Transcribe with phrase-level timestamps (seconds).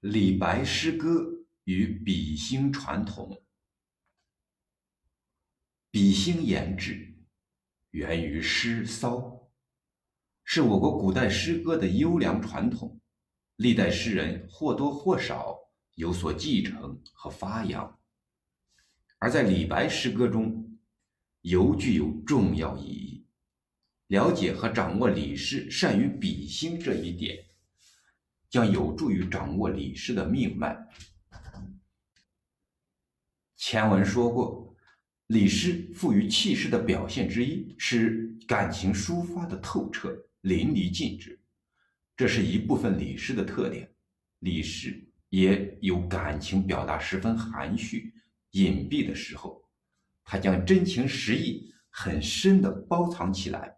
[0.00, 1.26] 李白诗歌
[1.64, 3.44] 与比兴传统。
[5.90, 7.16] 比兴言志
[7.90, 9.50] 源于诗骚，
[10.44, 13.00] 是我国古代诗歌的优良传统，
[13.56, 15.58] 历代诗人或多或少
[15.96, 17.98] 有所继承和发扬。
[19.18, 20.78] 而在李白诗歌中，
[21.40, 23.26] 尤具有重要意义。
[24.06, 27.47] 了解和掌握李诗善于比兴这一点。
[28.50, 30.76] 将有助于掌握李诗的命脉。
[33.56, 34.74] 前文说过，
[35.26, 41.38] 李诗富于气势的表现之一是感情抒发的透彻、淋漓尽致，
[42.16, 43.92] 这是一部分李诗的特点。
[44.38, 48.14] 李诗也有感情表达十分含蓄、
[48.52, 49.62] 隐蔽的时候，
[50.24, 53.76] 他将真情实意很深的包藏起来，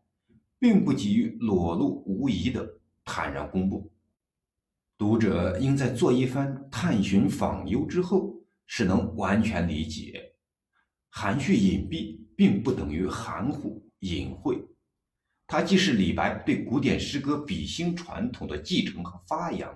[0.59, 3.91] 并不急于裸露无遗的坦然公布。
[5.01, 10.35] 读者应在做一番探寻访幽之后，是能完全理解，
[11.09, 14.63] 含蓄隐蔽并不等于含糊隐晦，
[15.47, 19.75] 它既是李白对古典诗歌比兴传统的继承和发扬，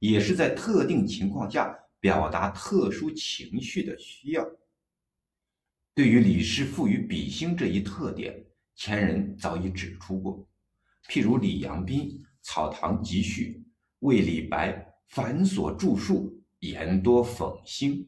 [0.00, 4.46] 也是在特定情况下表达特殊情绪的需要。
[5.94, 8.44] 对于李诗赋予比兴这一特点，
[8.74, 10.46] 前人早已指出过，
[11.08, 12.02] 譬如李阳冰
[12.42, 13.64] 《草堂集序》。
[14.00, 18.06] 为李白繁琐著述，言多讽兴。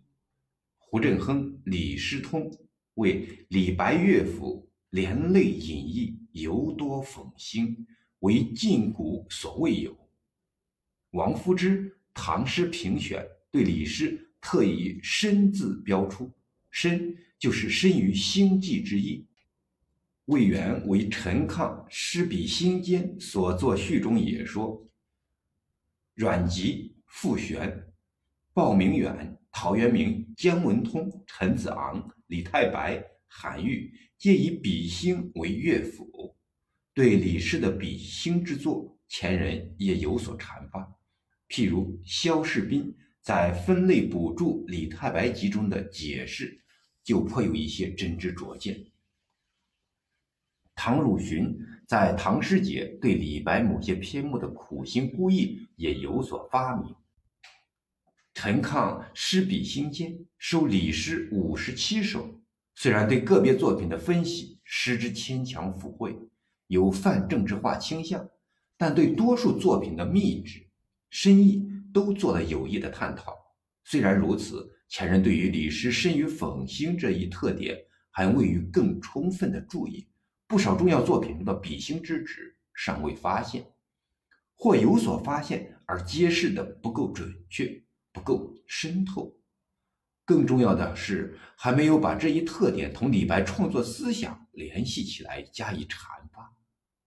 [0.77, 2.50] 胡振亨《李诗通》
[2.94, 7.86] 为李白乐府连类引逸，尤多讽兴，
[8.20, 9.96] 为晋古所未有。
[11.11, 16.30] 王夫之《唐诗评选》对李诗特以“深”字标出
[16.70, 19.27] ，“深”就是深于兴际之意。
[20.27, 24.86] 魏源为陈亢《诗比兴间》所作序中也说。
[26.21, 27.83] 阮籍、傅玄、
[28.53, 36.36] 鲍明远、陶渊明、姜文通、陈子昂、李太白、韩愈，皆以比兴为乐府。
[36.92, 40.95] 对李氏的比兴之作，前人也有所阐发。
[41.48, 46.63] 譬如萧士斌在《分类补注李太白集》中的解释，
[47.03, 48.79] 就颇有一些真知灼见。
[50.75, 51.59] 唐汝询
[51.90, 56.95] 在《唐诗节》对李白某些篇目的苦心孤诣也有所发明。
[58.33, 62.40] 陈亢《诗比兴间》收李诗五十七首，
[62.77, 66.17] 虽然对个别作品的分析失之牵强附会，
[66.68, 68.24] 有泛政治化倾向，
[68.79, 70.64] 但对多数作品的秘旨、
[71.11, 73.36] 深意都做了有益的探讨。
[73.83, 77.77] 虽然如此，前人对于李诗深于讽兴这一特点，
[78.12, 80.06] 还未予更充分的注意。
[80.50, 83.64] 不少重要作品中的比兴之旨尚未发现，
[84.56, 87.80] 或有所发现而揭示的不够准确、
[88.12, 89.33] 不够深透。
[90.24, 95.98] 更重要的是，还没有把这一特点同李白创作思想联系起来加以阐
[96.33, 96.52] 发，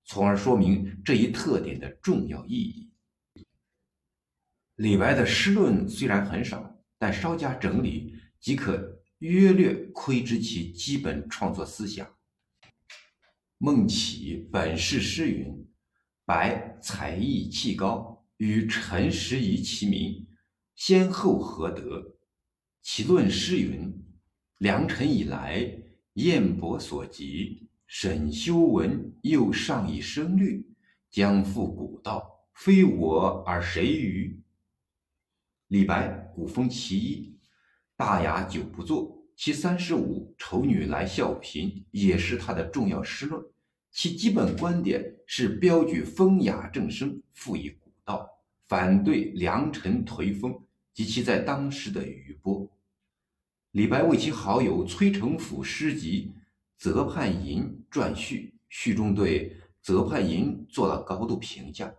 [0.06, 2.94] 从而说明这一特点的重要意义。
[4.76, 12.08] 李白的诗论虽然很少，但稍加整理即可约略窥知其基本创作思想。
[13.66, 15.66] 孟起本是诗云
[16.28, 20.28] ：“白才艺气高，与陈时宜齐名，
[20.76, 22.18] 先后何得？”
[22.84, 23.90] 其论诗云
[24.60, 25.66] ：“良辰以来，
[26.16, 27.70] 燕伯所及。
[27.88, 30.70] 沈修文又上以声律，
[31.10, 34.44] 将复古道，非我而谁与？”
[35.72, 37.40] 李白古风其一，
[37.96, 39.24] 大雅久不作。
[39.38, 43.42] 其三十五丑女来笑贫，也是他的重要诗论。
[43.94, 48.28] 其基本观点是标举风雅正声，赋以古道，
[48.68, 50.60] 反对良辰颓风
[50.96, 52.68] 及其在当时的余波。
[53.72, 56.34] 李白为其好友崔成甫诗集
[56.76, 61.94] 《泽畔吟》撰序，序中对《泽畔吟》做了高度评价，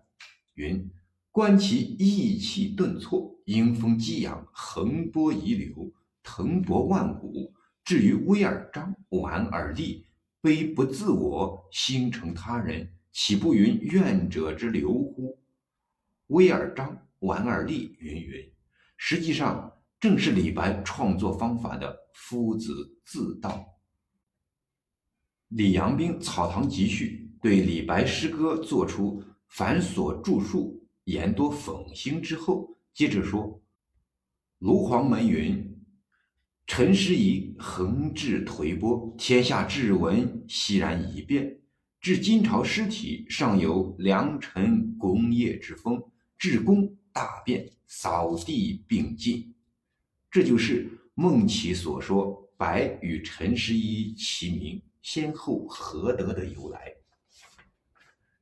[0.54, 0.90] 云
[1.30, 5.92] ：“观其意气顿挫，英风激扬，横波遗流，
[6.24, 7.54] 腾博万古，
[7.84, 10.04] 至于威而张，婉而立。”
[10.44, 15.38] 悲不自我，心成他人，岂不云愿者之流乎？
[16.26, 18.52] 微而张，婉而立，云云，
[18.98, 23.64] 实际上正是李白创作方法的夫子自道。
[25.48, 33.62] 李阳冰《草堂集序》对李白诗歌做出繁琐著述、言多讽兴之后，接着说
[34.60, 35.70] ：“卢黄门云。”
[36.76, 41.56] 陈师仪横志颓波，天下志文熙然一变。
[42.00, 46.02] 至金朝诗体尚有良辰功业之风，
[46.36, 49.54] 至公大便、扫地并进。
[50.28, 56.92] 这就是孟起所说“白与陈师一齐名，先后合德”的由来。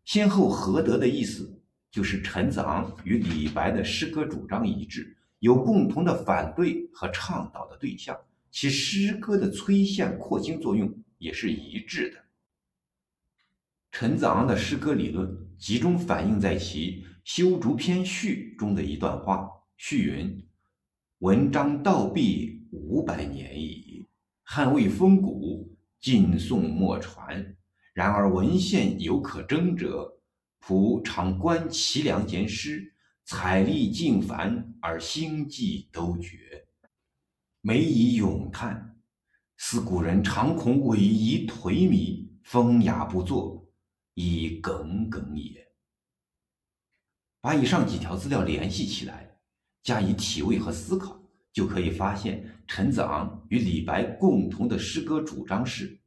[0.07, 8.17] 先后合德的意思，就是陈子昂与李白的诗歌主张一致，有共同的反对和倡导的对象，
[8.53, 12.19] 其诗歌的催现扩清作用也是一致的。
[13.91, 20.47] 陈子昂的诗歌理论集中反映在其《修竹篇序》中的一段话，序云。
[21.19, 24.07] 文章道毕五百年矣，
[24.45, 27.57] 汉魏风骨，晋宋莫传。
[27.93, 30.21] 然而文献有可争者，
[30.65, 32.92] 仆常观其良简诗，
[33.25, 36.67] 采丽尽繁而兴迹都绝，
[37.61, 39.01] 每以咏叹。
[39.57, 43.67] 思古人常恐萎夷颓靡，风雅不作，
[44.15, 45.67] 以耿耿也。
[47.41, 49.29] 把以上几条资料联系起来。
[49.83, 51.21] 加以体味和思考，
[51.53, 56.01] 就可以发现陈子昂与李白共同的诗歌主张是，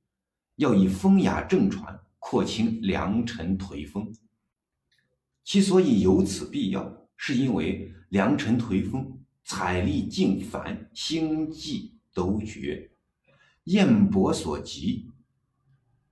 [0.56, 4.15] 要以风雅正传廓清良辰颓风。
[5.44, 12.91] 其所以有此必要，是因为良辰颓风，采丽尽繁，星迹都绝，
[13.65, 15.09] 燕伯所及。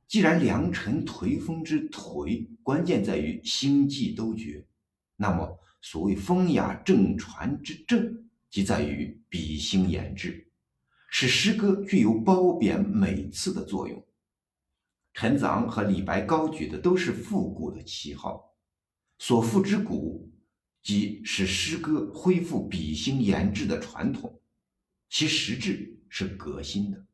[0.08, 4.66] 既然良辰颓风之颓，关键在于星迹都绝，
[5.16, 5.60] 那么。
[5.86, 10.50] 所谓风雅正传之正，即在于比兴言志，
[11.10, 14.02] 使诗歌具有褒贬美次的作用。
[15.14, 18.56] 陈子昂和李白高举的都是复古的旗号，
[19.20, 20.32] 所复之古，
[20.84, 24.42] 即使诗歌恢复比兴言志的传统，
[25.10, 27.06] 其实质是革新的。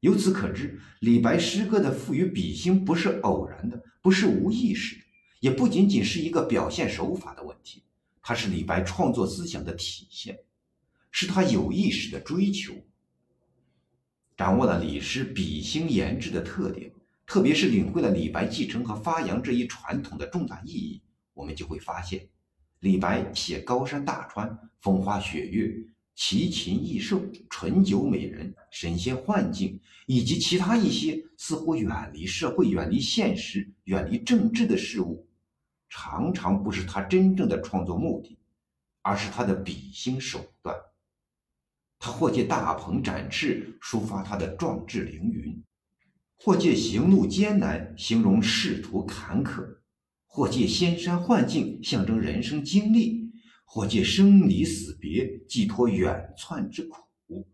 [0.00, 5.02] 由此可知，李白诗歌的赋予比兴不是偶然的，不是无意识的。
[5.40, 7.84] 也不仅仅是一个表现手法的问题，
[8.20, 10.38] 它是李白创作思想的体现，
[11.10, 12.74] 是他有意识的追求。
[14.36, 16.90] 掌握了李诗比兴言志的特点，
[17.24, 21.00] 特别是领会了李白继承和发扬这一传统的重大意义，
[21.34, 22.26] 我们就会发现，
[22.84, 25.74] 李白写高山大川、风花雪月、
[26.14, 35.26] 奇禽异兽、醇酒美人、神仙幻境，以及其他一些似乎远离社会、远离现实、远离政治的事物。
[35.88, 38.38] 常常不是他真正的创作目的，
[39.00, 40.76] 而是他的比兴手段。
[41.98, 45.64] 他或借大鹏展翅抒发他的壮志凌云，
[46.36, 49.66] 或借行路艰难形容仕途坎坷，
[50.34, 53.30] 或借仙山幻境象征人生经历，
[53.64, 57.46] 或借生离死别寄托远窜之苦，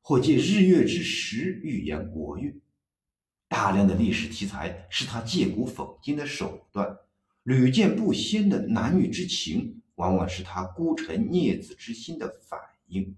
[0.00, 2.56] 或借日月之时预言国运。
[3.48, 6.96] 大量的历史题材是他借古讽今的手段。
[7.42, 13.16] 屡见不鲜的男女之情，往往是他孤臣孽子之心的反应。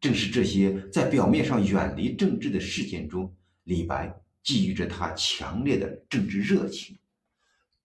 [0.00, 3.32] 正是这些在表面上远离政治的事件中，
[3.62, 6.96] 李白寄予着他强烈的政治热情。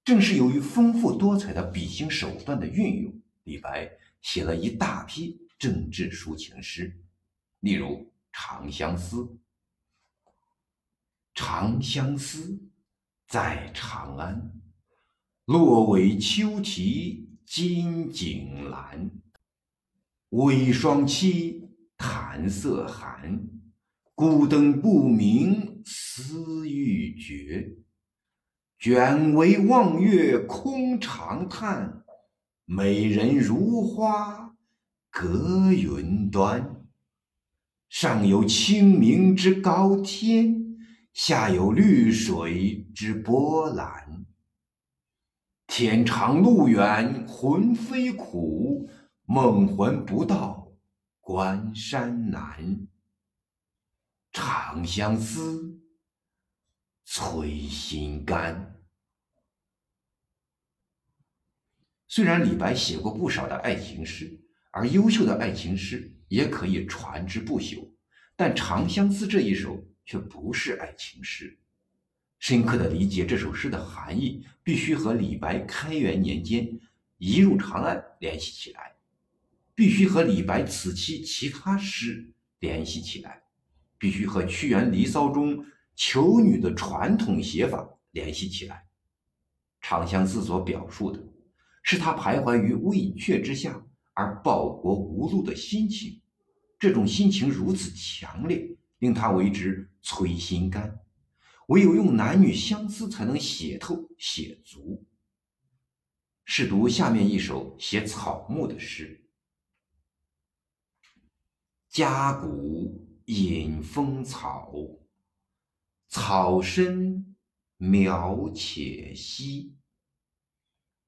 [0.06, 3.92] 正是由于丰富多彩的比兴手段的运用，李白
[4.22, 6.96] 写了一大批政治抒情诗，
[7.62, 7.88] 例如
[8.32, 9.18] 《长相思》
[11.34, 12.62] ：“长相思，
[13.28, 14.54] 在长安。”
[15.46, 19.10] 落尾秋啼金井阑，
[20.30, 23.48] 微霜凄，潭色寒。
[24.14, 27.76] 孤灯不明思欲绝，
[28.78, 32.04] 卷帷望月空长叹。
[32.66, 34.56] 美人如花
[35.12, 36.84] 隔云端，
[37.90, 40.78] 上有清明之高天，
[41.14, 44.26] 下有绿水之波澜。
[45.68, 48.90] 天长路远魂飞苦，
[49.26, 50.72] 梦魂不到
[51.22, 52.88] 关山难。
[54.32, 55.80] 长相思，
[57.06, 58.76] 催心肝。
[62.08, 64.40] 虽然李白写过不少的爱情诗，
[64.72, 67.90] 而优秀的爱情诗也可以传之不朽，
[68.36, 71.58] 但《长相思》这一首却不是爱情诗。
[72.40, 76.80] 深刻的理解这首诗的含义，必须和李白开元年间
[77.18, 78.96] 移入长安联系起来，
[79.74, 83.44] 必须和李白此期其他诗联系起来，
[83.98, 88.86] 必须和屈原《离骚》中求女的传统写法联系起来。
[89.88, 91.24] 《长相思》所表述的，
[91.84, 96.22] 是他徘徊于魏阙之下而报国无路的心情，
[96.80, 101.00] 这种心情如此强烈，令他为之摧心肝。
[101.68, 105.06] 唯有用男女相思，才能写透写足。
[106.46, 109.28] 试读下面一首写草木的诗：
[111.90, 114.74] 夹谷引风草，
[116.08, 117.36] 草深
[117.78, 119.76] 苗且稀。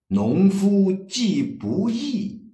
[0.07, 2.53] 农夫既不易，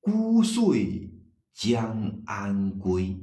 [0.00, 1.10] 孤岁
[1.52, 3.18] 将安归？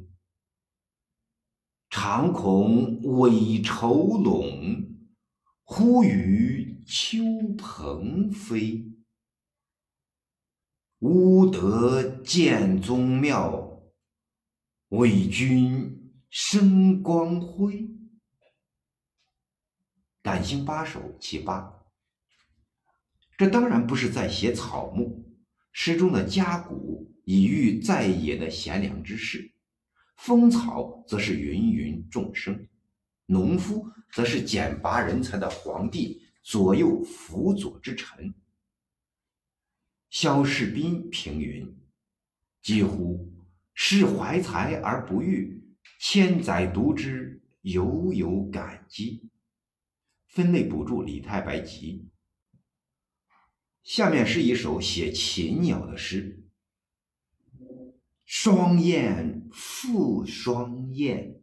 [1.89, 4.95] 常恐尾愁拢，
[5.63, 7.23] 忽与秋
[7.57, 8.87] 鹏飞。
[10.99, 13.83] 吾得建宗庙，
[14.89, 17.89] 为君生光辉。
[20.21, 21.73] 感兴八首其八。
[23.37, 25.25] 这当然不是在写草木，
[25.71, 29.51] 诗中的家谷以喻在野的贤良之士，
[30.17, 32.67] 风草则是芸芸众生，
[33.25, 38.33] 农夫则是拣拔人才的皇帝，左右辅佐之臣。
[40.11, 41.75] 萧士斌评云
[42.61, 43.33] ：“几乎
[43.73, 45.63] 是怀才而不遇，
[45.99, 49.27] 千载读之，犹有感激。”
[50.31, 52.07] 分类补助李太白集。
[53.83, 56.45] 下面是一首写禽鸟的诗：
[58.23, 61.41] 双燕复双燕，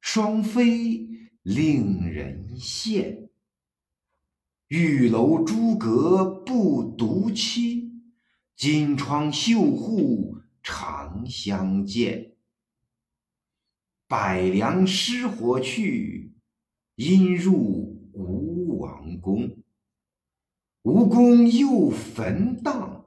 [0.00, 1.08] 双飞
[1.42, 3.30] 令人羡。
[4.68, 7.90] 玉楼朱阁不独栖，
[8.54, 12.36] 金窗绣户常相见。
[14.06, 16.31] 百梁失火去，
[16.94, 17.54] 因入
[18.12, 19.56] 吴王宫。
[20.82, 23.06] 吴宫又焚荡，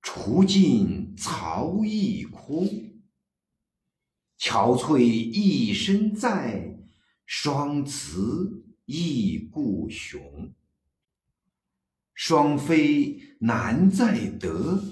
[0.00, 2.66] 除尽曹亦空。
[4.38, 6.78] 憔悴一身在，
[7.26, 10.52] 双辞亦故雄。
[12.14, 14.82] 双飞难再得，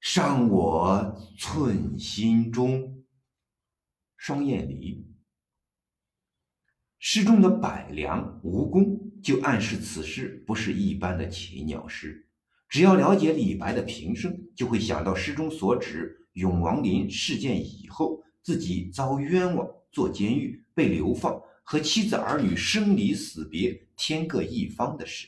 [0.00, 3.04] 伤我寸心中。
[4.16, 5.11] 双燕离。
[7.04, 8.96] 诗中的百梁、吴宫。
[9.20, 12.28] 就暗示此诗不是一般的禽鸟诗。
[12.68, 25.26] 只要了解李白的平生，就会想到诗中所指永王陵事件以后，自己遭冤枉，坐监狱，被流放，和妻子儿女生离死别，天各一方的事。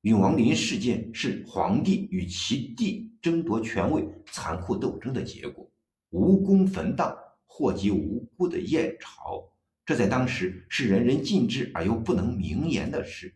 [0.00, 5.70] 永王陵事件是皇帝与其弟争夺权位残酷斗争的结果，
[6.10, 9.48] 无功焚荡，祸及无辜的燕朝。
[9.86, 13.32] 这在当时是人人尽知而又不能明言的事，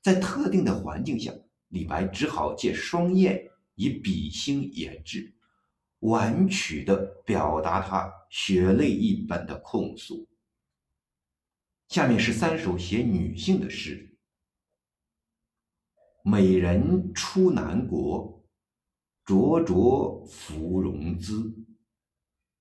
[0.00, 1.32] 在特定的环境下，
[1.70, 5.34] 李白只好借双燕以比兴言志，
[5.98, 10.28] 婉曲地表达他血泪一般的控诉。
[11.88, 14.16] 下面是三首写女性的诗：
[16.22, 18.44] 美人出南国，
[19.24, 21.52] 灼灼芙蓉姿，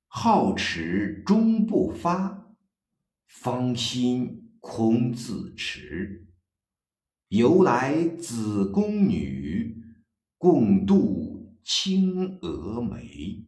[0.10, 2.47] 皓齿终不发。
[3.28, 6.28] 芳心空自持，
[7.28, 9.84] 由来子宫女，
[10.38, 13.46] 共度青娥眉。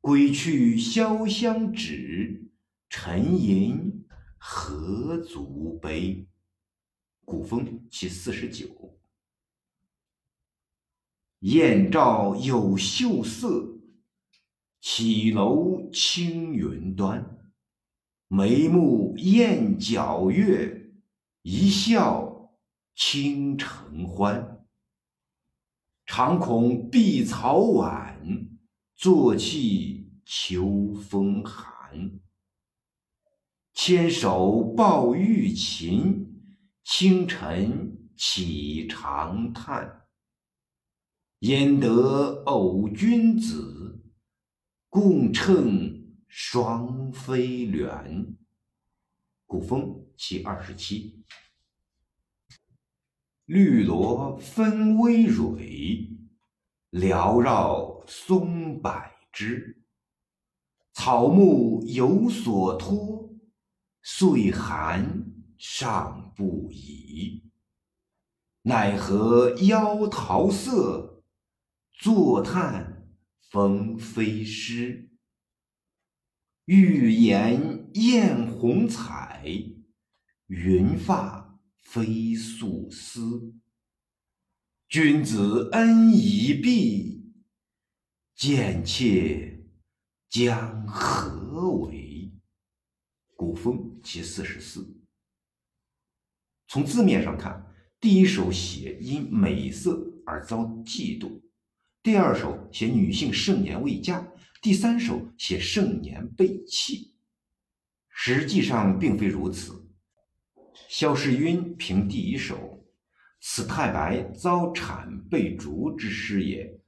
[0.00, 2.52] 归去潇湘止，
[2.88, 4.06] 沉吟
[4.38, 6.28] 何足悲。
[7.24, 8.98] 古风其四十九。
[11.40, 13.78] 燕赵有秀色，
[14.80, 17.33] 绮楼青云端。
[18.36, 20.90] 眉目燕皎月，
[21.42, 22.50] 一笑
[22.96, 24.66] 倾城欢。
[26.04, 28.48] 常恐碧草晚，
[28.96, 32.18] 坐泣秋风寒。
[33.72, 36.26] 牵手抱玉琴，
[36.82, 40.08] 清晨起长叹。
[41.38, 44.02] 焉得偶君子，
[44.88, 45.93] 共乘。
[46.36, 48.34] 双飞鸾，
[49.46, 51.22] 古风其二十七。
[53.44, 56.10] 绿萝分微蕊，
[56.90, 58.92] 缭绕松柏
[59.30, 59.84] 枝。
[60.92, 63.30] 草木有所托，
[64.02, 65.26] 岁寒
[65.56, 67.48] 尚不已。
[68.62, 71.22] 奈何妖桃色，
[71.92, 73.06] 坐叹
[73.52, 75.12] 风飞诗。
[76.66, 79.44] 玉颜艳红彩，
[80.46, 83.52] 云发飞素丝。
[84.88, 87.34] 君子恩已毕，
[88.34, 89.62] 贱妾
[90.30, 92.32] 将何为？
[93.36, 95.02] 古风其四十四。
[96.66, 101.42] 从字面上看，第一首写因美色而遭嫉妒，
[102.02, 104.26] 第二首写女性盛年未嫁，
[104.64, 107.12] 第三首写盛年被弃。
[108.08, 109.86] 实际上并非如此。
[110.88, 112.82] 萧世晕评第一首
[113.42, 116.80] ：“此太白遭谄被逐之诗也，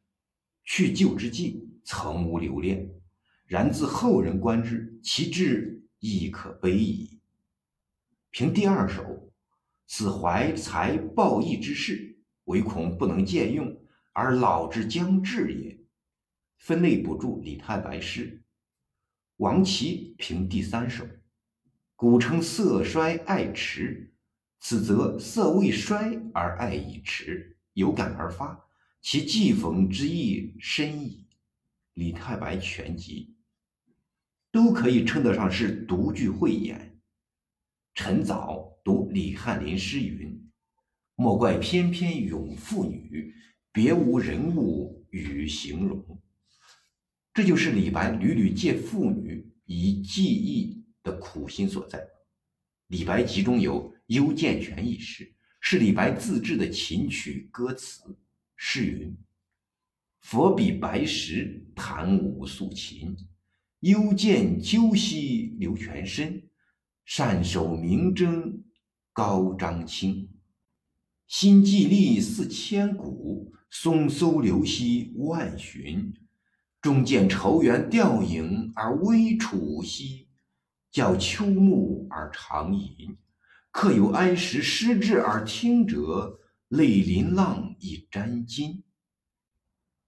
[0.64, 2.88] 去旧之际，曾无留恋。
[3.44, 7.20] 然自后人观之，其志亦可悲矣。”
[8.32, 9.30] 评第二首。
[9.86, 13.78] 此怀才报义之士，唯恐不能见用，
[14.14, 15.78] 而老之将至也。
[16.58, 18.42] 分类补助李太白诗。
[19.36, 21.06] 王琦评第三首：
[21.94, 24.14] 古称色衰爱迟，
[24.60, 28.68] 此则色未衰而爱已迟，有感而发，
[29.00, 31.26] 其寄讽之意深矣。
[31.94, 33.36] 李太白全集
[34.50, 37.00] 都可以称得上是独具慧眼。
[37.94, 38.72] 陈藻。
[38.86, 40.48] 读李翰林诗云
[41.18, 43.34] ：“莫怪翩翩咏妇女，
[43.72, 46.06] 别无人物与形容。”
[47.36, 52.02] 这就是李白屡屡借妇女以寄意的苦心所在。
[52.86, 58.16] 李白集中有《幽涧泉》一诗，是李白自制的琴曲歌词。
[58.56, 59.14] 诗云
[60.22, 63.14] ：“佛比白石弹无素琴，
[63.80, 66.42] 幽涧鸠兮流泉深。
[67.04, 68.62] 善守明筝。”
[69.12, 70.30] 高张清，
[71.26, 76.14] 心悸力似千古；松搜流兮万寻，
[76.86, 80.28] 终见愁缘吊影而微楚兮。
[80.92, 83.18] 教秋暮而长吟，
[83.72, 86.38] 客有哀时失志而听者，
[86.68, 88.84] 泪淋浪以沾襟。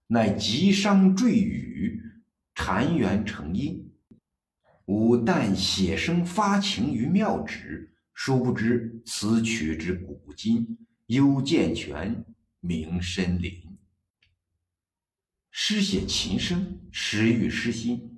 [0.07, 2.01] 乃急伤坠雨，
[2.55, 3.91] 禅缘成音。
[4.85, 7.93] 吾但写生发情于妙旨。
[8.13, 12.23] 殊不知此曲之古今，幽涧泉，
[12.61, 13.68] 名深林。
[15.61, 18.17] 诗写琴声，诗喻诗心，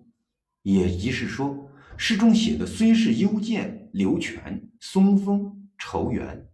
[0.61, 6.47] 也即是说，诗中写的虽是幽涧、流泉、松风、愁缘，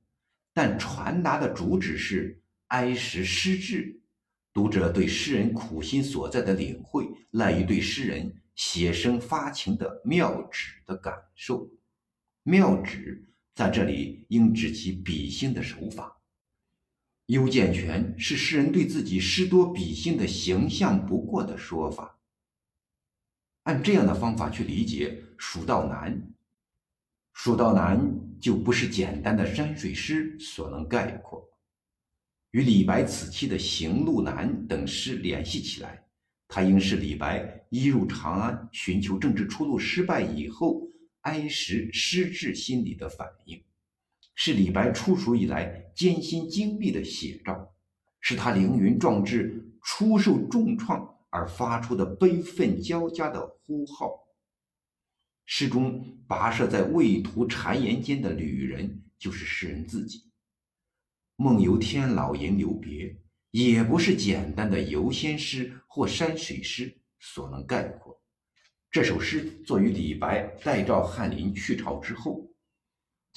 [0.53, 4.01] 但传达的主旨是哀时失志。
[4.53, 11.69] 读者对诗人苦心所在的领会，赖于对诗人写生发情的妙旨的感受，
[12.43, 13.27] 妙旨。
[13.53, 16.16] 在这里应指其比兴的手法。
[17.27, 22.19] 幽涧泉是诗人对自己诗多比兴的形象不过的说法。
[23.63, 26.13] 按这样的方法去理解《蜀道难》，
[27.33, 27.99] 《蜀道难》
[28.41, 31.47] 就不是简单的山水诗所能概括。
[32.51, 36.03] 与李白此期的《行路难》等诗联系起来，
[36.47, 40.81] 它应是李白一入长安寻求政治出路失败以后。
[41.21, 43.61] 哀时失志心理的反应，
[44.39, 47.73] 是李白出蜀以来艰辛经历的写照，
[48.19, 54.11] 是他凌云壮志、初受重创而发出的悲愤交加的呼号。
[55.47, 60.29] 诗中跋涉在畏途谗言间的旅人，就是诗人自己。
[61.35, 63.17] 梦游天姥吟留别，
[63.49, 68.21] 也不是简单的游仙诗或山水诗所能概括。
[68.91, 72.46] 这首诗作于李白代赵翰林去朝之后，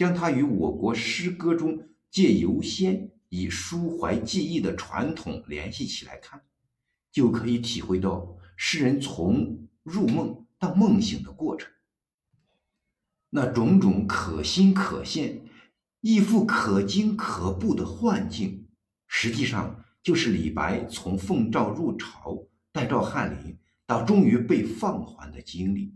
[0.01, 6.41] 将它与我国诗歌中借游仙以抒怀记忆的传统联系起来看，
[7.13, 11.71] 就可以体会到诗人从入梦到梦醒的过程。
[13.29, 15.43] 那种种可心可现、
[16.01, 18.69] 亦复可惊可怖的幻境，
[19.07, 23.55] 实际上就是李白从奉诏入朝代诏翰林。
[23.85, 25.95] 到终于被放还的经历，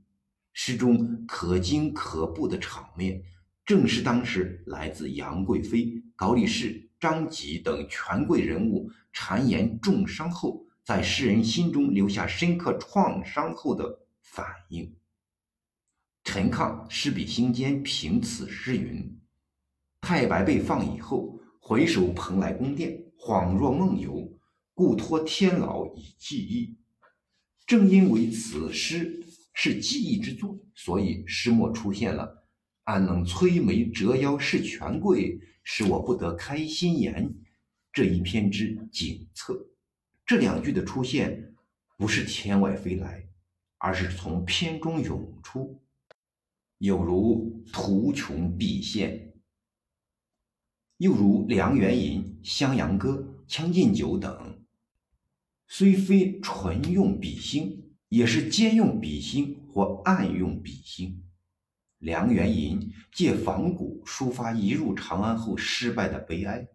[0.53, 3.23] 诗中可惊可怖的场面，
[3.65, 14.95] 正是当时来自杨贵妃、高力士、张籍等权贵人物谗言重伤后，在世人心中留下深刻创伤后的反应。
[16.25, 19.19] 陈亢诗笔心间评此诗云
[20.01, 24.31] ：“太白被放以后，回首蓬莱宫殿，恍若梦游，
[24.75, 26.77] 故托天姥以寄意。”
[27.67, 29.25] 正因为此诗
[29.55, 32.44] 是记忆之作，所以诗末出现了
[32.85, 37.35] “安能摧眉折腰事权贵，使我不得开心颜”
[37.93, 39.67] 这一篇之景策。
[40.27, 41.55] 这两句的出现
[41.97, 43.27] 不是天外飞来，
[43.79, 45.81] 而是从篇中涌出，
[46.79, 49.33] 有如图穷匕现，
[50.99, 53.11] 又如《梁元吟》《襄阳歌》
[53.55, 54.63] 《将进酒》等。
[55.67, 61.24] 虽非纯用比兴，也是兼用比兴或暗用比兴。
[62.05, 66.69] 梁元吟借仿古抒发一入长安后失败的悲哀，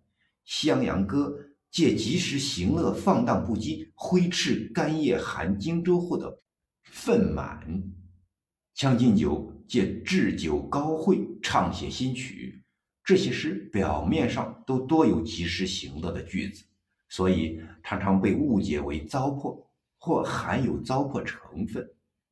[0.43, 1.31] 襄阳歌
[1.69, 6.41] 借及时行乐、放荡不羁、挥斥干叶寒荆州后的
[6.81, 7.59] 愤满；
[8.73, 12.63] 《将进酒》借置酒高会、唱写新曲。
[13.03, 16.65] 这些诗表面上都多有及时行乐的句子，
[17.07, 19.63] 所以常常被误解为糟粕，
[19.99, 21.87] 或含有糟粕成分，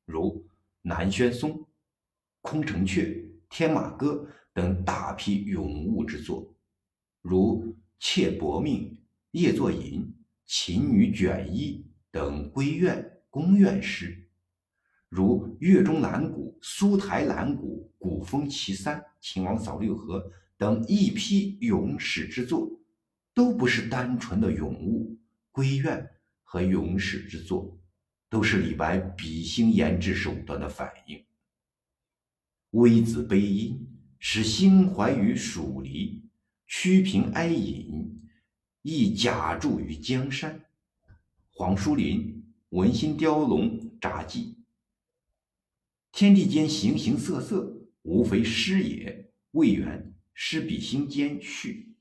[0.08, 0.34] 如
[0.82, 1.52] 《南轩松》
[2.50, 3.02] 《空城阙》
[3.50, 4.14] 《天马歌》
[4.54, 6.56] 等大批咏物之作，
[7.22, 7.76] 如。
[8.00, 8.96] 妾薄命、
[9.32, 10.08] 夜作吟、
[10.46, 14.30] 秦女卷衣等闺怨、宫怨诗，
[15.10, 20.20] 如《月中兰谷》《苏台兰谷》《古风奇三》《秦王扫六合》
[20.58, 22.70] 等一批咏史之作，
[23.34, 25.18] 都不是单纯的咏物、
[25.52, 26.08] 闺怨
[26.44, 27.78] 和咏史之作，
[28.30, 31.27] 都是李白比兴言志手段的反应。
[32.78, 33.88] 微子悲音，
[34.20, 36.30] 使心怀于蜀离。
[36.68, 38.22] 屈平哀隐，
[38.84, 40.64] 亦假住于江山。
[41.50, 42.20] 黄书林
[42.78, 44.44] 《文心雕龙札记》：
[46.12, 49.32] 天地间形形色色，无非诗也。
[49.54, 51.96] 魏源《诗比心间序》：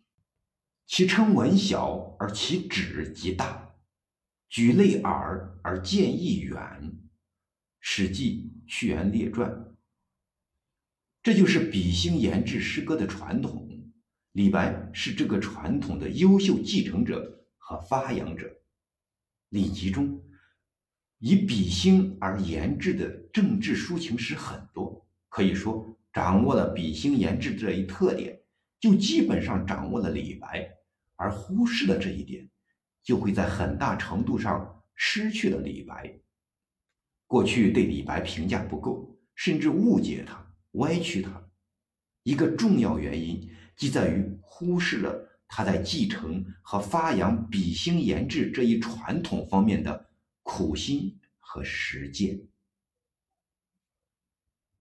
[0.87, 3.75] 其称文小，而其旨极大；
[4.51, 6.55] 举类耳，而见义远。
[7.81, 9.51] 《史记·屈原列传》。
[11.27, 13.69] 这就是比兴言志诗歌的传统。
[14.31, 18.49] 李白是这个传统的优秀继承者和发扬者。
[19.49, 20.23] 李集中
[21.19, 28.41] 以比兴而言志的政治抒情诗很多，可以说掌握了比兴言志这一特点，
[28.79, 30.61] 就基本上掌握了李白；
[31.17, 32.49] 而忽视了这一点，
[33.03, 36.21] 就会在很大程度上失去了李白。
[37.27, 40.46] 过去对李白评价不够，甚至误解他、
[40.77, 41.49] 歪曲它，
[42.23, 43.51] 一个重要原因。
[43.77, 50.09] 即在于忽视了他在继承和发扬比兴言志这一传统方面的
[50.43, 52.41] 苦心和实践。